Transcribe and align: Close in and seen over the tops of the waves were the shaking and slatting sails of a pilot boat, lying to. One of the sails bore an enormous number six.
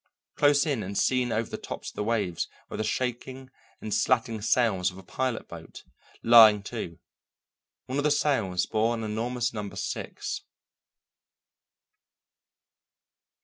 Close 0.33 0.65
in 0.65 0.81
and 0.81 0.97
seen 0.97 1.31
over 1.31 1.47
the 1.47 1.59
tops 1.59 1.91
of 1.91 1.95
the 1.95 2.03
waves 2.03 2.47
were 2.69 2.77
the 2.77 2.83
shaking 2.83 3.51
and 3.79 3.93
slatting 3.93 4.41
sails 4.41 4.89
of 4.89 4.97
a 4.97 5.03
pilot 5.03 5.47
boat, 5.47 5.83
lying 6.23 6.63
to. 6.63 6.97
One 7.85 7.99
of 7.99 8.03
the 8.03 8.09
sails 8.09 8.65
bore 8.65 8.95
an 8.95 9.03
enormous 9.03 9.53
number 9.53 9.75
six. 9.75 10.41